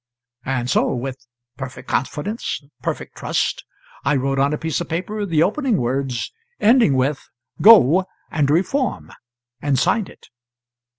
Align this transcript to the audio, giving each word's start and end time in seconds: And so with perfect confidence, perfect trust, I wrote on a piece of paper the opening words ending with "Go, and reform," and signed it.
And 0.45 0.67
so 0.67 0.95
with 0.95 1.27
perfect 1.57 1.87
confidence, 1.87 2.63
perfect 2.81 3.15
trust, 3.17 3.63
I 4.03 4.15
wrote 4.15 4.39
on 4.39 4.51
a 4.51 4.57
piece 4.57 4.81
of 4.81 4.89
paper 4.89 5.27
the 5.27 5.43
opening 5.43 5.77
words 5.77 6.31
ending 6.59 6.95
with 6.95 7.29
"Go, 7.61 8.07
and 8.31 8.49
reform," 8.49 9.11
and 9.61 9.77
signed 9.77 10.09
it. 10.09 10.29